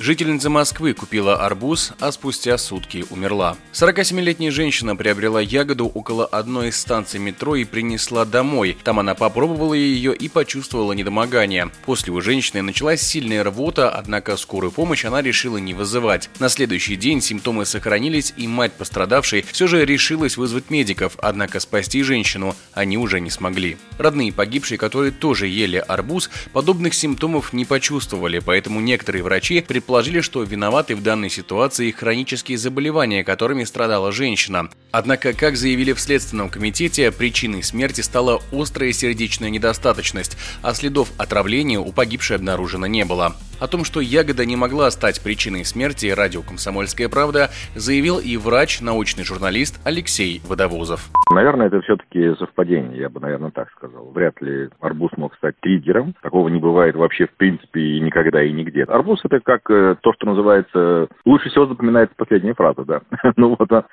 Жительница 0.00 0.48
Москвы 0.48 0.94
купила 0.94 1.44
арбуз, 1.44 1.92
а 1.98 2.12
спустя 2.12 2.56
сутки 2.56 3.04
умерла. 3.10 3.56
47-летняя 3.72 4.52
женщина 4.52 4.94
приобрела 4.94 5.40
ягоду 5.40 5.86
около 5.86 6.24
одной 6.24 6.68
из 6.68 6.78
станций 6.78 7.18
метро 7.18 7.56
и 7.56 7.64
принесла 7.64 8.24
домой. 8.24 8.78
Там 8.84 9.00
она 9.00 9.16
попробовала 9.16 9.74
ее 9.74 10.14
и 10.14 10.28
почувствовала 10.28 10.92
недомогание. 10.92 11.72
После 11.84 12.12
у 12.12 12.20
женщины 12.20 12.62
началась 12.62 13.02
сильная 13.02 13.42
рвота, 13.42 13.90
однако 13.90 14.36
скорую 14.36 14.70
помощь 14.70 15.04
она 15.04 15.20
решила 15.20 15.56
не 15.56 15.74
вызывать. 15.74 16.30
На 16.38 16.48
следующий 16.48 16.94
день 16.94 17.20
симптомы 17.20 17.66
сохранились, 17.66 18.32
и 18.36 18.46
мать 18.46 18.74
пострадавшей 18.74 19.44
все 19.50 19.66
же 19.66 19.84
решилась 19.84 20.36
вызвать 20.36 20.70
медиков, 20.70 21.14
однако 21.18 21.58
спасти 21.58 22.04
женщину 22.04 22.54
они 22.72 22.96
уже 22.98 23.18
не 23.18 23.30
смогли. 23.30 23.76
Родные 23.98 24.32
погибшей, 24.32 24.76
которые 24.78 25.10
тоже 25.10 25.48
ели 25.48 25.82
арбуз, 25.88 26.30
подобных 26.52 26.94
симптомов 26.94 27.52
не 27.52 27.64
почувствовали, 27.64 28.38
поэтому 28.38 28.78
некоторые 28.78 29.24
врачи 29.24 29.60
предположили, 29.60 29.87
предположили, 29.88 30.20
что 30.20 30.42
виноваты 30.42 30.94
в 30.94 31.02
данной 31.02 31.30
ситуации 31.30 31.92
хронические 31.92 32.58
заболевания, 32.58 33.24
которыми 33.24 33.64
страдала 33.64 34.12
женщина. 34.12 34.68
Однако, 34.90 35.32
как 35.32 35.56
заявили 35.56 35.94
в 35.94 36.00
Следственном 36.00 36.50
комитете, 36.50 37.10
причиной 37.10 37.62
смерти 37.62 38.02
стала 38.02 38.42
острая 38.52 38.92
сердечная 38.92 39.48
недостаточность, 39.48 40.36
а 40.60 40.74
следов 40.74 41.08
отравления 41.16 41.78
у 41.78 41.90
погибшей 41.90 42.36
обнаружено 42.36 42.86
не 42.86 43.06
было. 43.06 43.34
О 43.60 43.66
том, 43.66 43.82
что 43.82 44.00
ягода 44.00 44.46
не 44.46 44.54
могла 44.54 44.88
стать 44.92 45.20
причиной 45.20 45.64
смерти, 45.64 46.06
радио 46.06 46.42
«Комсомольская 46.42 47.08
правда» 47.08 47.48
заявил 47.74 48.20
и 48.20 48.36
врач, 48.36 48.80
научный 48.80 49.24
журналист 49.24 49.80
Алексей 49.84 50.40
Водовозов. 50.48 51.10
Наверное, 51.32 51.66
это 51.66 51.80
все-таки 51.80 52.36
совпадение, 52.38 53.00
я 53.00 53.08
бы, 53.08 53.18
наверное, 53.18 53.50
так 53.50 53.68
сказал. 53.72 54.12
Вряд 54.12 54.40
ли 54.40 54.68
арбуз 54.80 55.10
мог 55.16 55.34
стать 55.34 55.56
триггером. 55.60 56.14
Такого 56.22 56.48
не 56.48 56.60
бывает 56.60 56.94
вообще 56.94 57.26
в 57.26 57.32
принципе 57.32 57.80
и 57.80 58.00
никогда 58.00 58.44
и 58.44 58.52
нигде. 58.52 58.84
Арбуз 58.84 59.20
это 59.24 59.40
как 59.40 59.68
э, 59.70 59.96
то, 60.00 60.12
что 60.12 60.26
называется... 60.26 61.08
Лучше 61.24 61.50
всего 61.50 61.66
запоминается 61.66 62.14
последняя 62.16 62.54
фраза, 62.54 62.84
да. 62.84 63.00
ну 63.36 63.56
вот, 63.58 63.72
а, 63.72 63.86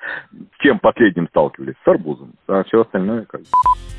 чем 0.60 0.78
последним 0.78 1.26
сталкивались? 1.28 1.74
С 1.84 1.88
арбузом. 1.88 2.34
А 2.46 2.62
все 2.62 2.82
остальное 2.82 3.24
как 3.24 3.40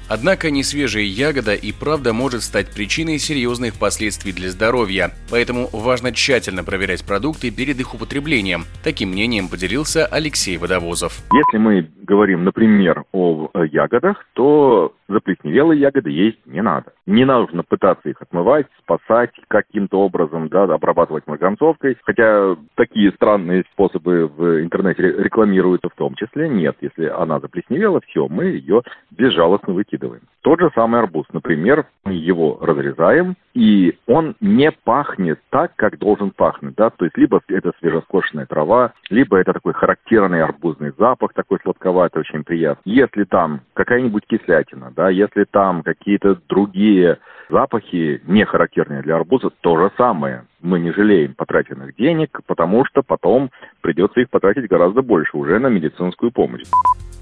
Однако 0.08 0.52
несвежая 0.52 1.03
ягода 1.03 1.53
и 1.53 1.72
правда 1.72 2.13
может 2.13 2.44
стать 2.44 2.72
причиной 2.72 3.19
серьезных 3.19 3.75
последствий 3.75 4.31
для 4.31 4.49
здоровья, 4.49 5.14
поэтому 5.30 5.69
важно 5.72 6.14
тщательно 6.14 6.64
проверять 6.64 7.03
продукты 7.03 7.52
перед 7.52 7.80
их 7.80 7.94
употреблением. 7.94 8.66
Таким 8.83 9.09
мнением 9.09 9.49
поделился 9.49 10.05
Алексей 10.05 10.58
Водовозов. 10.58 11.19
Если 11.31 11.58
мы 11.58 11.89
говорим, 12.08 12.45
например, 12.45 13.03
о 13.11 13.50
ягодах, 13.66 14.25
то 14.33 14.94
заплесневелые 15.08 15.81
ягоды 15.81 16.09
есть 16.09 16.39
не 16.45 16.61
надо. 16.61 16.94
Не 17.05 17.25
нужно 17.25 17.64
пытаться 17.64 18.09
их 18.09 18.22
отмывать, 18.22 18.66
спасать 18.80 19.31
каким-то 19.47 19.99
образом, 19.99 20.47
да, 20.47 20.64
обрабатывать 20.64 21.27
марганцовкой. 21.27 21.97
Хотя 22.03 22.55
такие 22.75 23.11
странные 23.11 23.66
способы 23.73 24.27
в 24.27 24.61
интернете 24.61 25.03
рекламируются 25.03 25.89
в 25.89 25.95
том 25.95 26.16
числе. 26.16 26.49
Нет, 26.49 26.77
если 26.81 27.05
она 27.05 27.39
заплесневела, 27.39 28.02
все, 28.08 28.27
мы 28.27 28.45
ее 28.45 28.81
безжалостно 29.11 29.73
выкидываем. 29.73 30.21
Тот 30.47 30.61
же 30.61 30.71
самый 30.73 31.01
арбуз. 31.01 31.25
Например, 31.33 31.85
мы 32.05 32.13
его 32.13 32.57
разрезаем, 32.61 33.35
и 33.53 33.97
он 34.07 34.37
не 34.39 34.71
пахнет 34.71 35.41
так, 35.49 35.75
как 35.75 35.99
должен 35.99 36.31
пахнуть. 36.31 36.73
Да? 36.77 36.89
То 36.89 37.03
есть 37.03 37.17
либо 37.17 37.41
это 37.49 37.73
свежескошенная 37.81 38.45
трава, 38.45 38.93
либо 39.09 39.36
это 39.36 39.52
такой 39.52 39.73
характерный 39.73 40.41
арбузный 40.41 40.93
запах, 40.97 41.33
такой 41.33 41.59
сладковатый, 41.63 42.21
очень 42.21 42.45
приятный. 42.45 42.93
Если 42.93 43.25
там 43.25 43.59
какая-нибудь 43.73 44.23
кислятина, 44.25 44.93
да, 44.95 45.09
если 45.09 45.43
там 45.43 45.83
какие-то 45.83 46.39
другие 46.47 47.17
запахи, 47.49 48.21
не 48.25 48.45
характерные 48.45 49.02
для 49.02 49.17
арбуза, 49.17 49.49
то 49.49 49.77
же 49.77 49.91
самое. 49.97 50.45
Мы 50.67 50.82
не 50.82 50.92
жалеем 50.92 51.33
потраченных 51.33 51.95
денег, 51.95 52.42
потому 52.45 52.83
что 52.83 53.02
потом 53.02 53.52
придется 53.80 54.20
их 54.20 54.30
потратить 54.30 54.67
гораздо 54.67 55.02
больше 55.02 55.38
уже 55.38 55.60
на 55.60 55.67
медицинскую 55.67 56.30
помощь. 56.30 56.64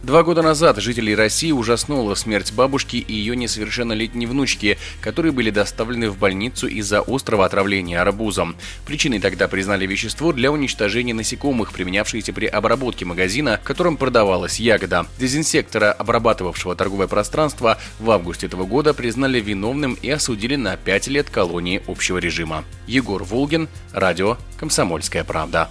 Два 0.06 0.22
года 0.22 0.44
назад 0.44 0.78
жителей 0.78 1.16
России 1.16 1.52
ужаснула 1.52 2.14
смерть 2.14 2.54
бабушки 2.56 2.98
и 2.98 3.12
ее 3.12 3.36
несовершеннолетней 3.36 4.28
внучки, 4.28 4.78
которые 5.02 5.32
были 5.32 5.50
доставлены 5.50 6.12
в 6.12 6.20
больницу 6.20 6.68
из-за 6.68 7.02
острого 7.02 7.44
отравления 7.44 8.00
арбузом. 8.00 8.56
Причиной 8.86 9.20
тогда 9.20 9.48
признали 9.48 9.88
вещество 9.88 10.32
для 10.32 10.52
уничтожения 10.52 11.16
насекомых, 11.16 11.74
применявшееся 11.74 12.34
при 12.34 12.46
обработке 12.46 13.04
магазина, 13.04 13.60
в 13.64 13.66
котором 13.66 13.98
продавалась 13.98 14.60
ягода. 14.60 15.08
Дезинсектора, 15.20 15.92
обрабатывавшего 15.92 16.76
торговое 16.76 17.08
пространство, 17.08 17.80
в 18.00 18.12
августе 18.12 18.46
этого 18.46 18.66
года 18.66 18.94
признали 18.94 19.40
виновным 19.40 19.98
и 20.00 20.10
осудили 20.12 20.56
на 20.56 20.78
5 20.78 21.08
лет 21.08 21.32
колонии 21.32 21.82
общего 21.88 22.20
режима. 22.20 22.64
Егор 22.86 23.24
Волгин, 23.36 23.68
радио 23.92 24.38
«Комсомольская 24.58 25.26
правда». 25.26 25.70